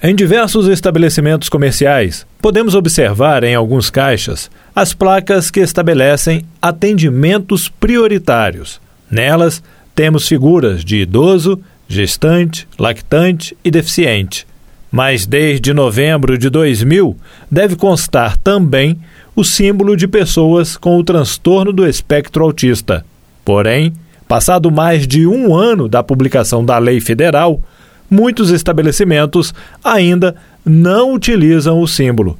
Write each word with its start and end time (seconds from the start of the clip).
Em 0.00 0.14
diversos 0.14 0.68
estabelecimentos 0.68 1.48
comerciais, 1.48 2.24
podemos 2.40 2.76
observar 2.76 3.42
em 3.42 3.56
alguns 3.56 3.90
caixas 3.90 4.48
as 4.72 4.94
placas 4.94 5.50
que 5.50 5.58
estabelecem 5.58 6.44
atendimentos 6.62 7.68
prioritários. 7.68 8.80
Nelas, 9.10 9.60
temos 9.96 10.28
figuras 10.28 10.84
de 10.84 10.98
idoso, 10.98 11.60
gestante, 11.88 12.68
lactante 12.78 13.56
e 13.64 13.72
deficiente. 13.72 14.46
Mas 14.88 15.26
desde 15.26 15.74
novembro 15.74 16.38
de 16.38 16.48
2000, 16.48 17.16
deve 17.50 17.74
constar 17.74 18.36
também 18.36 19.00
o 19.34 19.42
símbolo 19.42 19.96
de 19.96 20.06
pessoas 20.06 20.76
com 20.76 20.96
o 20.96 21.02
transtorno 21.02 21.72
do 21.72 21.84
espectro 21.84 22.44
autista. 22.44 23.04
Porém, 23.44 23.92
passado 24.28 24.70
mais 24.70 25.08
de 25.08 25.26
um 25.26 25.56
ano 25.56 25.88
da 25.88 26.04
publicação 26.04 26.64
da 26.64 26.78
lei 26.78 27.00
federal, 27.00 27.60
muitos 28.10 28.50
estabelecimentos 28.50 29.54
ainda 29.82 30.34
não 30.64 31.12
utilizam 31.12 31.80
o 31.80 31.86
símbolo. 31.86 32.38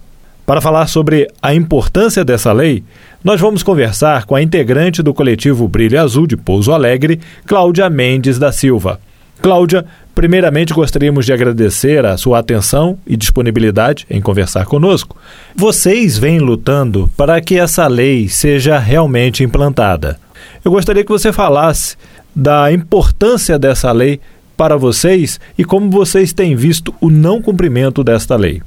Para 0.48 0.62
falar 0.62 0.87
sobre 0.87 1.29
a 1.43 1.55
importância 1.55 2.24
dessa 2.24 2.52
lei, 2.52 2.83
nós 3.23 3.38
vamos 3.38 3.62
conversar 3.62 4.24
com 4.24 4.34
a 4.34 4.43
integrante 4.43 5.02
do 5.02 5.12
coletivo 5.12 5.69
Brilho 5.69 6.01
Azul 6.01 6.27
de 6.27 6.38
Pouso 6.38 6.73
Alegre, 6.73 7.20
Cláudia 7.46 7.91
Mendes 7.91 8.38
da 8.38 8.51
Silva. 8.51 8.98
Cláudia, 9.43 9.84
primeiramente 10.15 10.73
gostaríamos 10.73 11.27
de 11.27 11.33
agradecer 11.33 12.05
a 12.05 12.16
sua 12.16 12.38
atenção 12.38 12.98
e 13.07 13.16
disponibilidade 13.16 14.07
em 14.09 14.21
conversar 14.21 14.65
conosco. 14.65 15.16
Vocês 15.55 16.16
vêm 16.16 16.38
lutando 16.38 17.10
para 17.16 17.41
que 17.41 17.59
essa 17.59 17.87
lei 17.87 18.29
seja 18.29 18.79
realmente 18.79 19.45
implantada. 19.45 20.19
Eu 20.65 20.73
gostaria 20.73 21.05
que 21.05 21.10
você 21.10 21.32
falasse 21.32 21.96
da 22.35 22.73
importância 22.73 23.59
dessa 23.59 23.93
lei 23.93 24.21
para 24.59 24.77
vocês 24.77 25.39
e 25.57 25.65
como 25.65 25.89
vocês 25.89 26.33
têm 26.33 26.57
visto 26.57 26.93
o 27.01 27.09
não 27.09 27.41
cumprimento 27.41 28.03
desta 28.03 28.35
lei? 28.35 28.61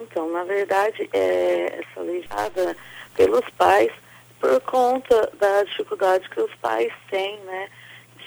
Então, 0.00 0.32
na 0.32 0.42
verdade, 0.42 1.06
é, 1.12 1.80
essa 1.80 2.00
lei 2.00 2.24
dada 2.34 2.74
pelos 3.14 3.44
pais 3.58 3.92
por 4.40 4.58
conta 4.62 5.30
da 5.38 5.62
dificuldade 5.64 6.28
que 6.30 6.40
os 6.40 6.54
pais 6.62 6.90
têm, 7.10 7.38
né, 7.40 7.68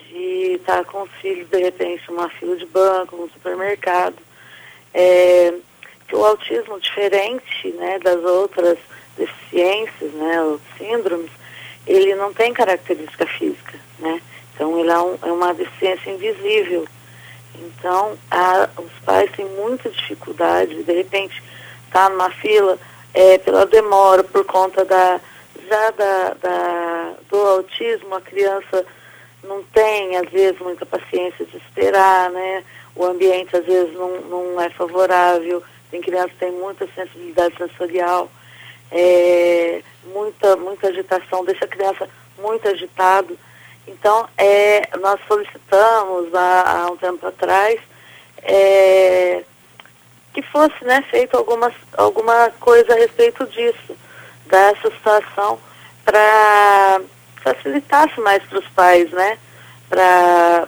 de 0.04 0.58
estar 0.60 0.86
com 0.86 1.02
os 1.02 1.12
filhos, 1.20 1.50
de 1.50 1.58
repente, 1.58 2.04
numa 2.08 2.30
fila 2.30 2.56
de 2.56 2.66
banco, 2.68 3.18
no 3.18 3.30
supermercado. 3.30 4.16
É, 4.94 5.54
que 6.08 6.16
o 6.16 6.24
autismo, 6.24 6.80
diferente 6.80 7.72
né, 7.74 8.00
das 8.00 8.24
outras 8.24 8.78
deficiências, 9.18 10.12
né, 10.14 10.42
os 10.44 10.62
síndromes, 10.78 11.32
ele 11.88 12.14
não 12.16 12.32
tem 12.32 12.54
característica 12.54 13.26
física, 13.26 13.80
né? 14.00 14.22
Então, 14.54 14.80
ele 14.80 14.90
é, 14.90 15.00
um, 15.00 15.18
é 15.24 15.32
uma 15.32 15.54
deficiência 15.54 16.12
invisível. 16.12 16.88
Então, 17.60 18.18
a, 18.30 18.70
os 18.78 18.92
pais 19.04 19.32
têm 19.32 19.46
muita 19.46 19.90
dificuldade, 19.90 20.84
de 20.84 20.94
repente, 20.94 21.42
tá 21.92 22.10
numa 22.10 22.30
fila 22.30 22.78
é, 23.14 23.38
pela 23.40 23.66
demora, 23.66 24.24
por 24.24 24.46
conta 24.46 24.86
da 24.86 25.20
já 25.68 25.92
da, 25.92 26.34
da, 26.42 27.14
do 27.30 27.38
autismo, 27.38 28.16
a 28.16 28.22
criança 28.22 28.86
não 29.44 29.62
tem, 29.64 30.16
às 30.18 30.30
vezes, 30.30 30.60
muita 30.60 30.86
paciência 30.86 31.46
de 31.46 31.58
esperar, 31.58 32.30
né? 32.32 32.64
O 32.96 33.06
ambiente, 33.06 33.56
às 33.56 33.66
vezes, 33.66 33.94
não, 33.94 34.22
não 34.22 34.62
é 34.62 34.70
favorável. 34.70 35.62
Tem 35.92 36.02
crianças 36.02 36.32
que 36.32 36.40
têm 36.40 36.52
muita 36.52 36.88
sensibilidade 36.96 37.56
sensorial, 37.58 38.30
é, 38.92 39.82
muita, 40.06 40.56
muita 40.58 40.88
agitação, 40.88 41.46
deixa 41.46 41.66
a 41.66 41.70
criança 41.70 42.10
muito 42.40 42.68
agitado. 42.68 43.38
Então, 43.88 44.28
é, 44.38 44.90
nós 45.00 45.20
solicitamos 45.28 46.34
há, 46.36 46.82
há 46.82 46.92
um 46.92 46.98
tempo 46.98 47.26
atrás 47.26 47.80
é, 48.44 49.44
que 50.34 50.42
fosse 50.42 50.84
né, 50.84 51.02
feito 51.10 51.36
algumas, 51.38 51.74
alguma 51.98 52.52
coisa 52.60 52.94
a 52.94 52.98
respeito 52.98 53.46
disso, 53.48 53.96
dessa 54.46 54.92
situação, 54.92 55.60
para 56.04 57.02
facilitasse 57.44 58.20
mais 58.20 58.44
para 58.44 58.60
os 58.60 58.68
pais, 58.70 59.10
né? 59.12 59.38
Para 59.90 60.68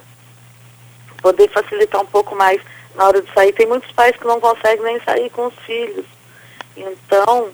poder 1.22 1.50
facilitar 1.50 2.02
um 2.02 2.06
pouco 2.06 2.36
mais 2.36 2.62
na 2.96 3.08
hora 3.08 3.22
de 3.22 3.32
sair. 3.34 3.52
Tem 3.54 3.68
muitos 3.68 3.92
pais 3.92 4.16
que 4.16 4.26
não 4.26 4.40
conseguem 4.40 4.84
nem 4.84 5.00
sair 5.02 5.30
com 5.32 5.48
os 5.48 5.56
filhos. 5.66 6.06
Então, 6.78 7.50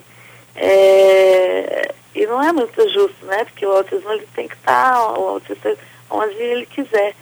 é, 0.54 1.92
e 2.16 2.26
não 2.26 2.42
é 2.42 2.50
muito 2.50 2.88
justo, 2.88 3.26
né? 3.26 3.44
Porque 3.44 3.66
o 3.66 3.72
autismo 3.72 4.10
ele 4.10 4.26
tem 4.34 4.48
que 4.48 4.54
estar, 4.54 5.18
o 5.18 5.28
autista 5.28 5.76
onde 6.08 6.34
ele 6.34 6.64
quiser. 6.64 7.14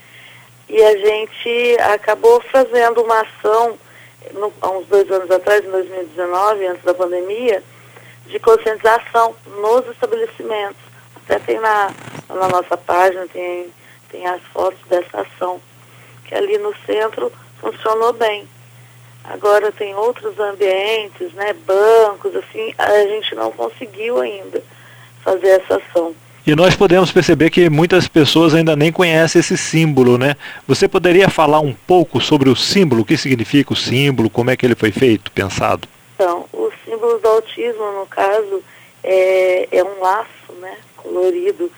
E 0.69 0.81
a 0.81 0.97
gente 0.97 1.77
acabou 1.81 2.41
fazendo 2.43 3.03
uma 3.03 3.23
ação 3.23 3.77
no, 4.35 4.53
há 4.63 4.71
uns 4.71 4.87
dois 4.87 5.11
anos 5.11 5.29
atrás, 5.33 5.65
em 5.65 5.71
2019, 5.71 6.67
antes 6.69 6.85
da 6.85 6.95
pandemia, 6.95 7.61
de 8.27 8.39
conscientização 8.39 9.35
nos 9.45 9.85
estabelecimentos. 9.89 10.81
Até 11.17 11.41
tem 11.41 11.59
na, 11.59 11.93
na 12.29 12.49
nossa 12.49 12.77
página, 12.77 13.27
tem, 13.27 13.67
tem 14.13 14.25
as 14.29 14.43
fotos 14.45 14.81
dessa 14.89 15.23
ação, 15.23 15.61
que 16.25 16.37
ali 16.37 16.57
no 16.59 16.73
centro 16.87 17.33
funcionou 17.61 18.13
bem. 18.13 18.49
Agora 19.25 19.73
tem 19.73 19.93
outros 19.97 20.39
ambientes, 20.39 21.33
né, 21.33 21.53
bancos, 21.53 22.37
assim, 22.37 22.73
a 22.79 23.01
gente 23.09 23.35
não 23.35 23.51
conseguiu 23.51 24.21
ainda 24.21 24.63
fazer 25.25 25.49
essa 25.49 25.77
ação. 25.77 26.15
E 26.47 26.55
nós 26.55 26.77
podemos 26.77 27.11
perceber 27.11 27.49
que 27.49 27.71
muitas 27.71 28.07
pessoas 28.07 28.55
ainda 28.55 28.77
nem 28.77 28.93
conhecem 28.93 29.41
esse 29.41 29.57
símbolo, 29.57 30.19
né? 30.19 30.37
Você 30.69 30.87
poderia 30.87 31.31
falar 31.31 31.61
um 31.61 31.73
pouco 31.73 32.21
sobre 32.21 32.51
o 32.51 32.57
símbolo, 32.57 33.01
o 33.01 33.05
que 33.05 33.17
significa 33.17 33.73
o 33.73 33.77
símbolo, 33.77 34.29
como 34.29 34.51
é 34.51 34.57
que 34.57 34.67
ele 34.67 34.75
foi 34.75 34.93
feito, 34.93 35.33
pensado? 35.33 35.89
Então, 36.15 36.45
o 36.53 36.71
símbolo 36.85 37.19
do 37.19 37.29
autismo, 37.29 37.93
no 37.99 38.07
caso, 38.07 38.63
é, 39.03 39.69
é 39.73 39.83
um 39.83 40.01
laço, 40.01 40.53
né, 40.61 40.77
colorido. 40.99 41.73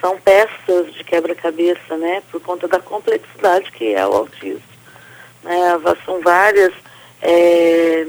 São 0.00 0.18
peças 0.18 0.94
de 0.94 1.04
quebra-cabeça, 1.04 1.96
né, 1.98 2.22
por 2.30 2.40
conta 2.40 2.66
da 2.66 2.80
complexidade 2.80 3.70
que 3.72 3.94
é 3.94 4.06
o 4.06 4.14
autismo. 4.14 4.62
Né, 5.42 5.58
são 6.06 6.18
várias, 6.22 6.72
é, 7.20 8.06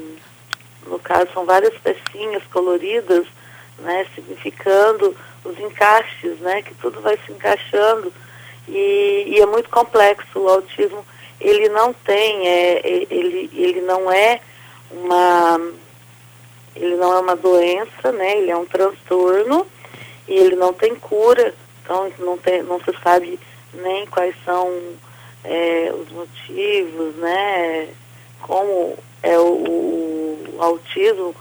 no 0.87 0.97
caso, 0.99 1.27
são 1.33 1.43
várias 1.45 1.73
pecinhas 1.79 2.43
coloridas 2.53 3.27
né, 3.81 4.05
significando 4.15 5.15
os 5.43 5.57
encaixes, 5.59 6.39
né, 6.39 6.61
que 6.61 6.73
tudo 6.75 7.01
vai 7.01 7.17
se 7.25 7.31
encaixando 7.31 8.11
e, 8.67 9.25
e, 9.27 9.41
é 9.41 9.45
muito 9.45 9.69
complexo. 9.69 10.39
O 10.39 10.49
autismo 10.49 11.05
ele 11.39 11.69
não 11.69 11.93
tem, 11.93 12.47
é, 12.47 12.81
ele, 13.09 13.49
ele 13.53 13.81
não 13.81 14.11
é 14.11 14.39
uma 14.91 15.59
ele 16.75 16.95
não 16.95 17.13
é 17.13 17.19
uma 17.19 17.35
doença, 17.35 18.11
né, 18.11 18.37
ele 18.37 18.51
é 18.51 18.55
um 18.55 18.65
transtorno 18.65 19.67
e 20.27 20.33
ele 20.33 20.55
não 20.55 20.71
tem 20.71 20.95
cura, 20.95 21.53
então 21.83 22.11
não, 22.19 22.37
tem, 22.37 22.63
não 22.63 22.79
se 22.79 22.93
sabe 23.03 23.39
nem 23.73 24.05
quais 24.05 24.33
são 24.45 24.71
é, 25.43 25.91
os 25.93 26.09
motivos, 26.09 27.15
né, 27.15 27.89
como 28.41 28.97
é 29.21 29.37
o, 29.37 29.43
o 29.43 30.55
autismo, 30.59 31.35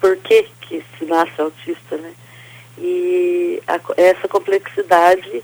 por 0.00 0.16
que, 0.16 0.46
que 0.62 0.82
se 0.98 1.04
nasce 1.04 1.40
autista, 1.40 1.96
né? 1.96 2.12
E 2.78 3.62
a, 3.66 3.80
essa 3.96 4.28
complexidade 4.28 5.42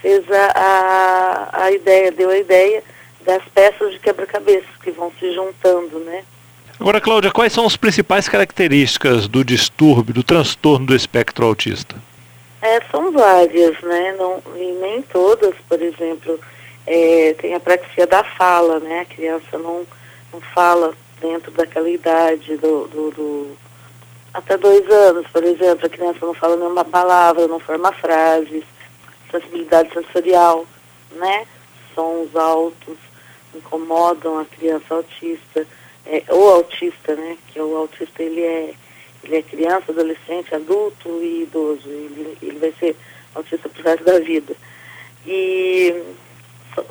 fez 0.00 0.24
a, 0.30 0.52
a, 0.54 1.64
a, 1.64 1.72
ideia, 1.72 2.12
deu 2.12 2.30
a 2.30 2.38
ideia 2.38 2.82
das 3.24 3.42
peças 3.54 3.92
de 3.92 3.98
quebra-cabeça 3.98 4.66
que 4.82 4.90
vão 4.90 5.12
se 5.18 5.32
juntando, 5.34 5.98
né? 6.00 6.24
Agora, 6.78 7.00
Cláudia, 7.00 7.30
quais 7.30 7.52
são 7.52 7.66
as 7.66 7.76
principais 7.76 8.28
características 8.28 9.26
do 9.26 9.44
distúrbio, 9.44 10.14
do 10.14 10.22
transtorno 10.22 10.86
do 10.86 10.94
espectro 10.94 11.46
autista? 11.46 11.96
É, 12.60 12.80
são 12.90 13.10
várias, 13.12 13.80
né? 13.80 14.14
Não, 14.18 14.42
e 14.54 14.78
nem 14.80 15.02
todas, 15.02 15.54
por 15.68 15.80
exemplo, 15.80 16.38
é, 16.86 17.34
tem 17.38 17.54
a 17.54 17.60
praxia 17.60 18.06
da 18.06 18.22
fala, 18.22 18.78
né? 18.78 19.00
A 19.00 19.04
criança 19.04 19.58
não, 19.58 19.86
não 20.32 20.40
fala 20.40 20.94
dentro 21.20 21.50
daquela 21.52 21.88
idade 21.88 22.56
do, 22.58 22.86
do, 22.88 23.10
do 23.10 23.56
até 24.36 24.58
dois 24.58 24.86
anos, 24.90 25.26
por 25.28 25.42
exemplo, 25.42 25.86
a 25.86 25.88
criança 25.88 26.18
não 26.26 26.34
fala 26.34 26.56
nenhuma 26.56 26.84
palavra, 26.84 27.48
não 27.48 27.58
forma 27.58 27.90
frases, 27.92 28.64
sensibilidade 29.30 29.90
sensorial, 29.94 30.66
né? 31.12 31.46
Sons 31.94 32.36
altos 32.36 32.98
incomodam 33.54 34.38
a 34.38 34.44
criança 34.44 34.94
autista, 34.94 35.66
é, 36.04 36.22
ou 36.28 36.52
autista, 36.52 37.16
né? 37.16 37.38
Que 37.48 37.58
o 37.58 37.76
autista 37.78 38.22
ele 38.22 38.42
é, 38.42 38.74
ele 39.24 39.36
é 39.36 39.42
criança, 39.42 39.90
adolescente, 39.90 40.54
adulto 40.54 41.08
e 41.22 41.44
idoso. 41.44 41.88
Ele, 41.88 42.36
ele 42.42 42.58
vai 42.58 42.74
ser 42.78 42.94
autista 43.34 43.70
pro 43.70 43.82
resto 43.82 44.04
da 44.04 44.18
vida. 44.18 44.54
E 45.26 46.04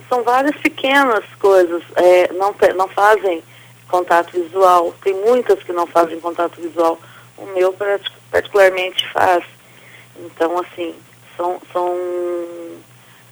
são 0.10 0.24
várias 0.24 0.56
pequenas 0.58 1.24
coisas, 1.40 1.84
é, 1.96 2.34
não, 2.34 2.56
não 2.76 2.88
fazem 2.88 3.44
contato 3.88 4.32
visual, 4.32 4.96
tem 5.04 5.14
muitas 5.14 5.62
que 5.62 5.72
não 5.72 5.86
fazem 5.86 6.20
contato 6.20 6.60
visual 6.60 7.00
o 7.38 7.46
meu 7.48 7.76
particularmente 8.32 9.08
faz. 9.12 9.44
Então, 10.18 10.60
assim, 10.60 10.96
são, 11.36 11.62
são 11.72 11.96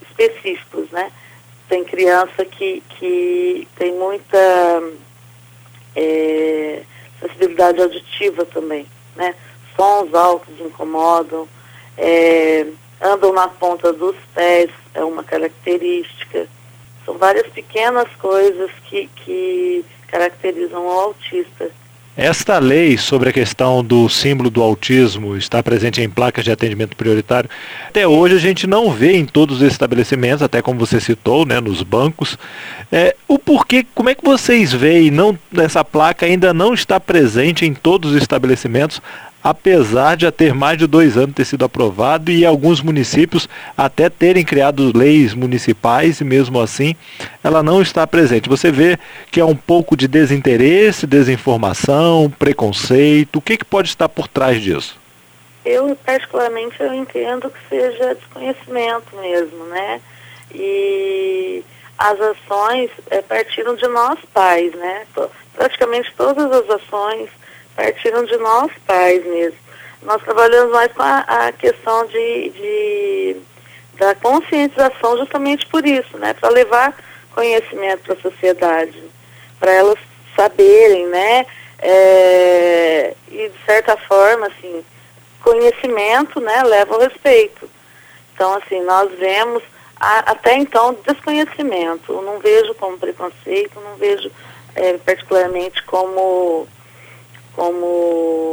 específicos, 0.02 0.90
né? 0.92 1.12
Tem 1.70 1.84
criança 1.84 2.46
que, 2.46 2.82
que 2.90 3.68
tem 3.78 3.94
muita 3.94 4.38
é, 5.96 6.84
sensibilidade 7.20 7.82
auditiva 7.82 8.46
também, 8.46 8.86
né? 9.16 9.36
Sons 9.76 10.14
altos 10.14 10.60
incomodam, 10.60 11.48
é, 11.98 12.68
andam 13.02 13.34
na 13.34 13.48
ponta 13.48 13.92
dos 13.92 14.16
pés, 14.34 14.70
é 14.94 15.04
uma 15.04 15.24
característica. 15.24 16.48
São 17.06 17.18
várias 17.18 17.48
pequenas 17.48 18.08
coisas 18.16 18.72
que, 18.86 19.08
que 19.08 19.86
caracterizam 20.08 20.86
o 20.86 20.92
autista. 20.92 21.72
Esta 22.16 22.60
lei 22.60 22.96
sobre 22.96 23.30
a 23.30 23.34
questão 23.34 23.84
do 23.84 24.08
símbolo 24.08 24.52
do 24.52 24.62
autismo 24.62 25.36
está 25.36 25.64
presente 25.64 26.00
em 26.00 26.08
placas 26.08 26.46
de 26.46 26.52
atendimento 26.52 26.96
prioritário. 26.96 27.50
Até 27.88 28.08
hoje 28.08 28.36
a 28.36 28.40
gente 28.40 28.68
não 28.68 28.92
vê 28.92 29.18
em 29.18 29.26
todos 29.26 29.58
os 29.58 29.64
estabelecimentos, 29.64 30.44
até 30.44 30.62
como 30.62 30.80
você 30.80 31.02
citou, 31.02 31.44
né, 31.44 31.60
nos 31.60 31.82
bancos. 31.82 32.38
É, 32.92 33.16
o 33.28 33.40
porquê, 33.40 33.84
como 33.96 34.10
é 34.10 34.16
que 34.16 34.24
vocês 34.24 34.72
veem, 34.72 35.10
não, 35.10 35.36
essa 35.58 35.84
placa 35.84 36.28
ainda 36.28 36.54
não 36.54 36.76
está 36.76 37.00
presente 37.00 37.66
em 37.66 37.74
todos 37.74 38.12
os 38.12 38.22
estabelecimentos, 38.22 39.02
apesar 39.44 40.16
de 40.16 40.24
já 40.24 40.32
ter 40.32 40.54
mais 40.54 40.78
de 40.78 40.88
dois 40.88 41.18
anos 41.18 41.36
ter 41.36 41.44
sido 41.44 41.66
aprovado 41.66 42.32
e 42.32 42.46
alguns 42.46 42.82
municípios 42.82 43.50
até 43.78 44.10
terem 44.10 44.46
criado 44.46 44.96
leis 44.98 45.34
municipais 45.34 46.22
e 46.22 46.24
mesmo 46.24 46.62
assim 46.62 46.96
ela 47.44 47.62
não 47.62 47.82
está 47.82 48.08
presente. 48.08 48.48
Você 48.48 48.72
vê 48.72 48.98
que 49.30 49.42
é 49.42 49.46
um 49.46 49.56
pouco 49.56 49.98
de 49.98 50.08
desinteresse, 50.08 51.06
desinformação, 51.06 52.32
preconceito. 52.40 53.36
O 53.38 53.42
que, 53.42 53.58
que 53.58 53.66
pode 53.66 53.90
estar 53.90 54.08
por 54.08 54.28
trás 54.28 54.62
disso? 54.62 54.98
Eu, 55.66 55.96
particularmente, 56.06 56.76
eu 56.80 56.94
entendo 56.94 57.50
que 57.50 57.70
seja 57.70 58.16
desconhecimento 58.16 59.16
mesmo, 59.16 59.66
né? 59.66 60.02
E 60.54 61.64
as 61.98 62.20
ações 62.20 62.92
é, 63.10 63.22
partiram 63.22 63.76
de 63.76 63.88
nós 63.88 64.20
pais, 64.34 64.74
né? 64.74 65.06
Praticamente 65.54 66.14
todas 66.18 66.52
as 66.52 66.70
ações 66.70 67.30
partiram 67.76 68.24
de 68.26 68.38
nós 68.38 68.72
pais 68.86 69.26
mesmo. 69.26 69.58
Nós 70.02 70.22
trabalhamos 70.24 70.72
mais 70.72 70.92
com 70.92 71.02
a, 71.02 71.20
a 71.20 71.52
questão 71.54 72.06
de, 72.08 72.50
de, 72.50 73.38
da 73.98 74.14
conscientização 74.16 75.18
justamente 75.18 75.66
por 75.68 75.86
isso, 75.86 76.18
né? 76.18 76.34
Para 76.34 76.50
levar 76.50 76.96
conhecimento 77.34 78.04
para 78.04 78.14
a 78.14 78.32
sociedade, 78.32 79.04
para 79.60 79.72
elas 79.72 80.00
saberem, 80.36 81.08
né? 81.08 81.46
É, 81.80 83.14
e 83.30 83.50
de 83.50 83.66
certa 83.66 83.98
forma, 83.98 84.48
assim, 84.48 84.84
conhecimento, 85.42 86.40
né, 86.40 86.64
leva 86.64 86.96
ao 86.96 87.02
respeito. 87.02 87.70
Então, 88.34 88.54
assim, 88.56 88.82
nós 88.82 89.12
vemos 89.20 89.62
a, 90.00 90.32
até 90.32 90.56
então 90.58 90.98
desconhecimento. 91.06 92.12
Eu 92.12 92.22
não 92.22 92.40
vejo 92.40 92.74
como 92.76 92.98
preconceito, 92.98 93.80
não 93.80 93.96
vejo 93.96 94.32
é, 94.76 94.98
particularmente 94.98 95.84
como 95.84 96.68
como 97.56 97.86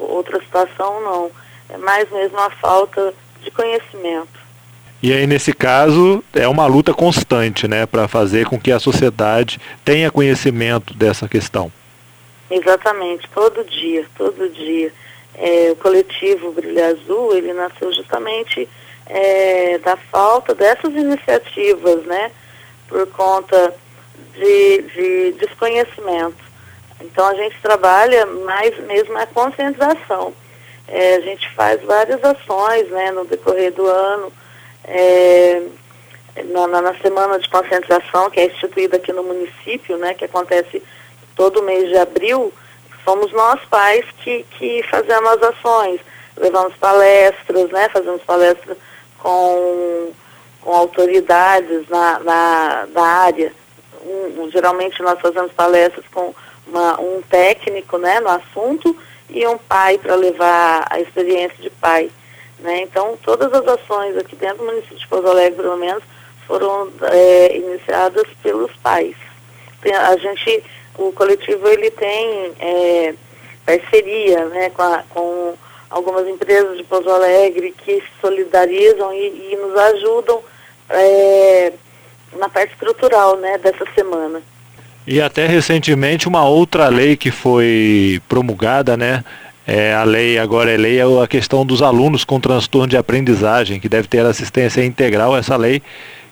outra 0.09 0.41
situação, 0.41 1.01
não. 1.01 1.31
É 1.69 1.77
mais 1.79 2.11
mesmo 2.11 2.39
a 2.39 2.51
falta 2.51 3.15
de 3.43 3.51
conhecimento. 3.51 4.41
E 5.03 5.13
aí, 5.13 5.27
nesse 5.27 5.53
caso, 5.55 6.23
é 6.35 6.47
uma 6.47 6.67
luta 6.67 6.93
constante, 6.93 7.67
né, 7.67 7.87
para 7.87 8.07
fazer 8.07 8.47
com 8.47 8.61
que 8.61 8.71
a 8.71 8.79
sociedade 8.79 9.59
tenha 9.83 10.11
conhecimento 10.11 10.93
dessa 10.93 11.27
questão. 11.27 11.73
Exatamente, 12.51 13.27
todo 13.33 13.65
dia, 13.65 14.05
todo 14.19 14.49
dia. 14.51 14.93
É, 15.37 15.71
o 15.73 15.77
coletivo 15.77 16.53
Brilho 16.53 16.85
Azul, 16.85 17.35
ele 17.35 17.55
nasceu 17.55 17.91
justamente 17.95 18.69
é, 19.07 19.79
da 19.79 19.97
falta 19.97 20.55
dessas 20.55 20.93
iniciativas, 20.93 22.05
né, 22.05 22.31
por 22.87 23.07
conta 23.07 23.75
de, 24.35 24.83
de 24.83 25.33
desconhecimento. 25.39 26.50
Então 27.01 27.27
a 27.27 27.35
gente 27.35 27.61
trabalha 27.61 28.27
mais 28.27 28.77
mesmo 28.87 29.17
a 29.19 29.27
conscientização. 29.27 30.33
É, 30.87 31.17
a 31.17 31.21
gente 31.21 31.49
faz 31.55 31.81
várias 31.83 32.23
ações 32.23 32.89
né, 32.89 33.11
no 33.13 33.25
decorrer 33.25 33.73
do 33.73 33.87
ano. 33.87 34.33
É, 34.85 35.63
na, 36.47 36.67
na, 36.67 36.95
semana 36.95 37.39
de 37.39 37.49
conscientização, 37.49 38.31
que 38.31 38.41
é 38.41 38.47
instituída 38.47 38.97
aqui 38.97 39.13
no 39.13 39.23
município, 39.23 39.97
né, 39.97 40.15
que 40.15 40.25
acontece 40.25 40.83
todo 41.35 41.63
mês 41.63 41.89
de 41.89 41.97
abril, 41.97 42.53
somos 43.05 43.33
nós 43.33 43.61
pais 43.69 44.05
que, 44.23 44.45
que 44.59 44.83
fazemos 44.85 45.31
as 45.31 45.43
ações. 45.43 46.01
Levamos 46.37 46.75
palestras, 46.77 47.71
né, 47.71 47.89
fazemos 47.93 48.23
palestras 48.23 48.77
com, 49.19 50.13
com 50.61 50.73
autoridades 50.73 51.89
na, 51.89 52.19
na, 52.21 52.89
na 52.93 53.03
área. 53.03 53.53
Um, 54.03 54.51
geralmente 54.51 55.03
nós 55.03 55.21
fazemos 55.21 55.53
palestras 55.53 56.05
com 56.13 56.35
uma, 56.71 57.01
um 57.01 57.21
técnico 57.23 57.99
né, 57.99 58.21
no 58.21 58.29
assunto 58.29 58.97
e 59.29 59.47
um 59.47 59.59
pai 59.59 59.99
para 59.99 60.15
levar 60.15 60.87
a 60.89 61.01
experiência 61.01 61.63
de 61.63 61.71
pai. 61.71 62.11
Né? 62.61 62.83
Então, 62.83 63.19
todas 63.23 63.53
as 63.53 63.67
ações 63.67 64.17
aqui 64.17 64.37
dentro 64.37 64.59
do 64.59 64.65
município 64.65 64.99
de 64.99 65.09
Pouso 65.09 65.27
Alegre, 65.27 65.63
pelo 65.63 65.77
menos, 65.77 66.03
foram 66.47 66.91
é, 67.03 67.57
iniciadas 67.57 68.27
pelos 68.43 68.73
pais. 68.77 69.17
Tem, 69.81 69.95
a 69.95 70.17
gente, 70.17 70.65
o 70.99 71.13
coletivo, 71.13 71.69
ele 71.69 71.91
tem 71.91 72.53
é, 72.59 73.15
parceria 73.65 74.45
né, 74.47 74.71
com, 74.71 74.83
a, 74.83 75.05
com 75.11 75.55
algumas 75.89 76.27
empresas 76.29 76.77
de 76.77 76.85
Pouso 76.85 77.09
Alegre 77.09 77.73
que 77.73 78.01
se 78.01 78.21
solidarizam 78.21 79.13
e, 79.13 79.53
e 79.53 79.57
nos 79.57 79.77
ajudam 79.77 80.43
é, 80.91 81.73
na 82.37 82.49
parte 82.49 82.73
estrutural 82.73 83.37
né, 83.37 83.59
dessa 83.59 83.85
semana. 83.95 84.43
E 85.07 85.21
até 85.21 85.47
recentemente 85.47 86.29
uma 86.29 86.45
outra 86.45 86.89
lei 86.89 87.17
que 87.17 87.31
foi 87.31 88.21
promulgada, 88.29 88.97
né? 88.97 89.25
É, 89.67 89.95
a 89.95 90.03
lei 90.05 90.39
agora 90.39 90.71
é 90.71 90.77
lei 90.77 90.99
é 90.99 91.23
a 91.23 91.27
questão 91.27 91.65
dos 91.65 91.81
alunos 91.81 92.25
com 92.25 92.41
transtorno 92.41 92.89
de 92.89 92.97
aprendizagem, 92.97 93.79
que 93.79 93.89
deve 93.89 94.09
ter 94.09 94.25
assistência 94.25 94.85
integral. 94.85 95.37
Essa 95.37 95.57
lei 95.57 95.83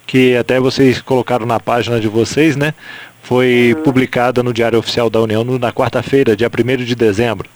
que 0.06 0.34
até 0.36 0.58
vocês 0.58 1.00
colocaram 1.02 1.46
na 1.46 1.60
página 1.60 2.00
de 2.00 2.08
vocês, 2.08 2.56
né? 2.56 2.74
Foi 3.22 3.74
uhum. 3.76 3.82
publicada 3.82 4.42
no 4.42 4.54
Diário 4.54 4.78
Oficial 4.78 5.10
da 5.10 5.20
União 5.20 5.44
na 5.44 5.72
quarta-feira, 5.72 6.34
dia 6.34 6.48
1 6.48 6.84
de 6.84 6.94
dezembro. 6.94 7.48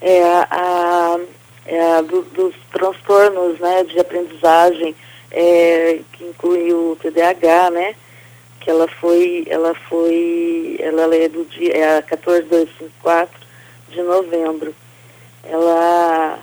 É 0.00 0.22
a, 0.50 1.18
é 1.64 1.92
a 1.94 2.02
do, 2.02 2.22
dos 2.22 2.54
transtornos 2.72 3.58
né, 3.60 3.84
de 3.84 3.98
aprendizagem, 4.00 4.94
é, 5.30 6.00
que 6.12 6.24
inclui 6.24 6.72
o 6.72 6.96
TDAH, 7.00 7.70
né? 7.70 7.94
Que 8.60 8.70
ela 8.70 8.88
foi, 8.88 9.46
ela 9.48 9.74
foi, 9.88 10.76
ela 10.80 11.14
é 11.14 11.28
do 11.28 11.44
dia, 11.44 11.76
é 11.76 11.98
a 11.98 12.02
14254 12.02 13.46
de 13.88 14.02
novembro. 14.02 14.74
Ela, 15.44 16.38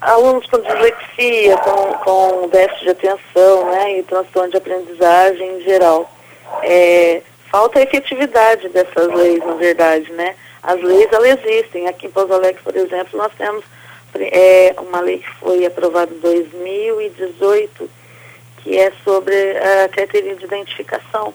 alunos 0.00 0.46
com 0.46 0.58
dislexia, 0.58 1.56
com, 1.58 1.92
com 2.04 2.48
déficit 2.48 2.84
de 2.84 2.90
atenção, 2.90 3.70
né, 3.70 3.98
e 3.98 4.02
transtorno 4.02 4.50
de 4.50 4.56
aprendizagem 4.56 5.58
em 5.58 5.60
geral. 5.62 6.10
É, 6.62 7.22
falta 7.50 7.80
efetividade 7.80 8.68
dessas 8.70 9.06
leis, 9.14 9.44
na 9.44 9.54
verdade, 9.54 10.10
né? 10.12 10.34
As 10.62 10.80
leis, 10.82 11.08
elas 11.12 11.38
existem. 11.44 11.86
Aqui 11.86 12.06
em 12.06 12.10
Pouso 12.10 12.32
Alegre, 12.32 12.60
por 12.62 12.74
exemplo, 12.74 13.18
nós 13.18 13.32
temos 13.36 13.64
é, 14.14 14.74
uma 14.78 15.00
lei 15.00 15.18
que 15.18 15.30
foi 15.34 15.64
aprovada 15.64 16.12
em 16.12 16.18
2018, 16.18 17.88
que 18.64 18.76
é 18.78 18.90
sobre 19.04 19.34
a 19.58 19.88
carteirinha 19.90 20.34
de 20.34 20.46
identificação 20.46 21.34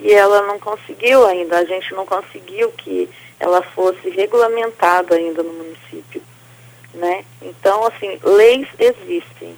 e 0.00 0.12
ela 0.12 0.42
não 0.42 0.58
conseguiu 0.58 1.26
ainda, 1.26 1.58
a 1.58 1.64
gente 1.64 1.94
não 1.94 2.06
conseguiu 2.06 2.72
que 2.72 3.08
ela 3.38 3.62
fosse 3.62 4.08
regulamentada 4.08 5.14
ainda 5.14 5.42
no 5.42 5.52
município, 5.52 6.22
né? 6.94 7.24
Então, 7.42 7.86
assim, 7.86 8.18
leis 8.22 8.66
existem, 8.78 9.56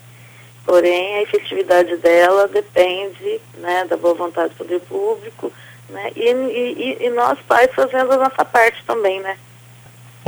porém 0.65 1.17
a 1.17 1.23
efetividade 1.23 1.97
dela 1.99 2.49
depende, 2.49 3.41
né, 3.55 3.85
da 3.89 3.97
boa 3.97 4.15
vontade 4.15 4.51
do 4.51 4.57
poder 4.57 4.81
público, 4.81 5.53
né? 5.89 6.13
E, 6.17 6.31
e, 6.31 7.07
e 7.07 7.11
nós 7.11 7.39
pais 7.47 7.71
fazendo 7.73 8.13
a 8.13 8.17
nossa 8.17 8.45
parte 8.45 8.83
também, 8.85 9.21
né? 9.21 9.39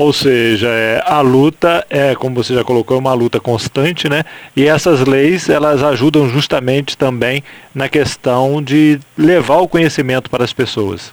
Ou 0.00 0.14
seja, 0.14 0.69
é, 0.69 1.02
a 1.04 1.21
luta 1.21 1.87
é, 1.90 2.14
como 2.14 2.42
você 2.42 2.54
já 2.54 2.64
colocou, 2.64 2.97
uma 2.97 3.12
luta 3.12 3.38
constante, 3.38 4.09
né? 4.09 4.25
E 4.57 4.66
essas 4.66 5.07
leis, 5.07 5.50
elas 5.50 5.83
ajudam 5.83 6.26
justamente 6.26 6.97
também 6.97 7.45
na 7.75 7.87
questão 7.87 8.62
de 8.62 8.99
levar 9.14 9.59
o 9.59 9.69
conhecimento 9.69 10.30
para 10.30 10.42
as 10.42 10.54
pessoas. 10.54 11.12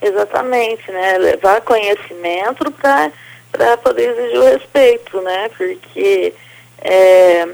Exatamente, 0.00 0.88
né? 0.92 1.18
Levar 1.18 1.62
conhecimento 1.62 2.70
para 2.70 3.76
poder 3.78 4.10
exigir 4.10 4.38
o 4.38 4.44
respeito, 4.44 5.20
né? 5.20 5.50
Porque 5.58 6.32
é, 6.78 7.48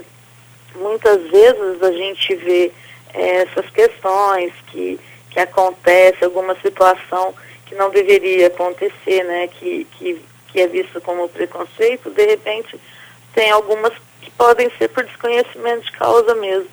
muitas 0.77 1.23
vezes 1.31 1.83
a 1.83 1.93
gente 1.93 2.35
vê 2.35 2.71
é, 3.15 3.37
essas 3.37 3.71
questões 3.71 4.53
que, 4.67 5.01
que 5.31 5.41
acontece, 5.41 6.23
alguma 6.23 6.55
situação 6.61 7.33
que 7.65 7.75
não 7.75 7.89
deveria 7.89 8.49
acontecer, 8.49 9.25
né? 9.25 9.49
Que, 9.49 9.87
que 9.93 10.29
que 10.59 10.63
é 10.63 10.67
visto 10.67 11.01
como 11.01 11.29
preconceito, 11.29 12.11
de 12.11 12.27
repente 12.27 12.81
tem 13.33 13.49
algumas 13.53 13.93
que 14.21 14.31
podem 14.33 14.69
ser 14.77 14.89
por 14.89 15.05
desconhecimento 15.05 15.85
de 15.85 15.93
causa 15.93 16.35
mesmo. 16.35 16.69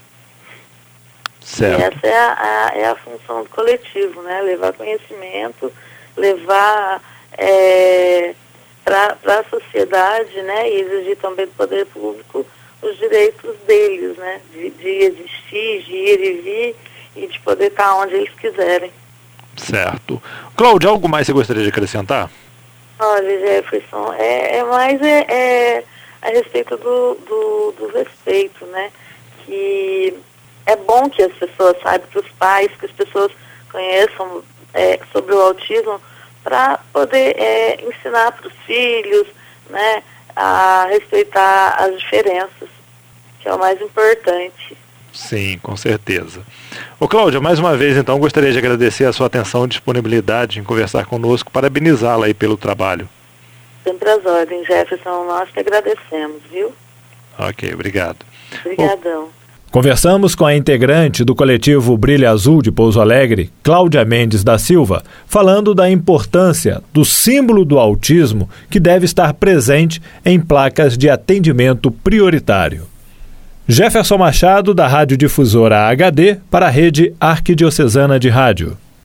Certo. 1.40 1.80
E 1.80 1.84
essa 1.84 2.08
é 2.08 2.18
a, 2.18 2.34
a, 2.34 2.78
é 2.78 2.86
a 2.88 2.96
função 2.96 3.44
do 3.44 3.50
coletivo, 3.50 4.24
né? 4.24 4.42
Levar 4.42 4.74
conhecimento, 4.74 5.72
levar 6.18 7.00
é, 7.38 8.34
para 8.84 9.18
a 9.24 9.44
sociedade, 9.44 10.42
né, 10.42 10.70
e 10.72 10.82
exigir 10.82 11.18
também 11.18 11.46
do 11.46 11.52
poder 11.52 11.86
público 11.86 12.44
os 12.82 12.98
direitos 12.98 13.56
deles, 13.68 14.18
né, 14.18 14.42
de, 14.52 14.72
de 14.72 14.90
existir, 14.90 15.84
de 15.84 15.94
ir 15.94 16.20
e 16.20 16.42
vir 16.42 16.76
e 17.16 17.28
de 17.28 17.40
poder 17.42 17.68
estar 17.68 17.96
onde 17.98 18.16
eles 18.16 18.34
quiserem. 18.34 18.92
Certo. 19.56 20.22
Cláudia, 20.56 20.90
algo 20.90 21.08
mais 21.08 21.28
você 21.28 21.34
gostaria 21.34 21.64
de 21.64 21.70
acrescentar? 21.70 22.32
Olha, 23.00 23.40
Jefferson, 23.40 24.14
é, 24.14 24.58
é 24.58 24.64
mais 24.64 25.02
é, 25.02 25.26
é 25.30 25.84
a 26.22 26.30
respeito 26.30 26.78
do, 26.78 27.16
do, 27.16 27.72
do, 27.78 27.88
respeito, 27.88 28.66
né? 28.68 28.92
Que 29.44 30.18
é 30.66 30.76
bom 30.76 31.10
que 31.10 31.22
as 31.22 31.34
pessoas 31.34 31.76
saibam, 31.82 32.08
que 32.08 32.20
os 32.20 32.30
pais, 32.40 32.72
que 32.80 32.86
as 32.86 32.92
pessoas 32.92 33.32
conheçam 33.72 34.44
é, 34.74 35.00
sobre 35.12 35.36
o 35.36 35.42
autismo, 35.42 36.02
para 36.44 36.80
poder 36.94 37.36
é, 37.38 37.84
ensinar 37.84 38.32
para 38.32 38.48
os 38.48 38.54
filhos, 38.66 39.28
né, 39.70 40.04
a 40.36 40.86
respeitar 40.90 41.76
as 41.80 42.00
diferenças, 42.00 42.70
que 43.40 43.50
é 43.50 43.54
o 43.54 43.60
mais 43.60 43.82
importante. 43.82 44.78
Sim, 45.16 45.58
com 45.64 45.78
certeza. 45.78 46.42
Ô 47.00 47.08
Cláudia, 47.08 47.40
mais 47.40 47.58
uma 47.58 47.76
vez 47.76 47.96
então 47.96 48.20
gostaria 48.20 48.52
de 48.52 48.58
agradecer 48.58 49.06
a 49.06 49.14
sua 49.14 49.28
atenção 49.28 49.64
e 49.64 49.70
disponibilidade 49.70 50.60
em 50.60 50.64
conversar 50.64 51.06
conosco, 51.06 51.50
parabenizá-la 51.50 52.26
aí 52.26 52.34
pelo 52.34 52.58
trabalho. 52.58 53.08
Sempre 53.84 54.10
as 54.10 54.26
ordens, 54.26 54.68
Jefferson, 54.68 55.26
nós 55.26 55.50
que 55.50 55.60
agradecemos, 55.62 56.42
viu? 56.52 56.74
Ok, 57.40 57.74
obrigado. 57.74 58.18
Obrigadão. 58.60 59.30
Conversamos 59.72 60.36
com 60.36 60.46
a 60.46 60.56
integrante 60.56 61.24
do 61.24 61.36
coletivo 61.36 61.98
Brilho 61.98 62.30
Azul 62.30 62.62
de 62.62 62.72
Pouso 62.72 63.00
Alegre, 63.00 63.52
Cláudia 63.64 64.04
Mendes 64.06 64.44
da 64.44 64.58
Silva, 64.58 65.04
falando 65.26 65.74
da 65.74 65.90
importância 65.90 66.82
do 66.94 67.06
símbolo 67.06 67.64
do 67.64 67.80
autismo 67.80 68.50
que 68.70 68.80
deve 68.80 69.06
estar 69.06 69.34
presente 69.34 70.02
em 70.26 70.40
placas 70.40 70.98
de 70.98 71.10
atendimento 71.10 71.90
prioritário. 71.90 72.95
Jefferson 73.68 74.20
Machado, 74.20 74.76
da 74.76 74.88
Rádio 74.88 75.18
Difusora 75.18 75.88
HD, 75.88 76.38
para 76.52 76.68
a 76.68 76.70
Rede 76.70 77.16
Arquidiocesana 77.20 78.20
de 78.20 78.30
Rádio. 78.30 78.78